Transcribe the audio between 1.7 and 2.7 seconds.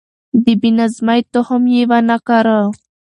يې ونه کره.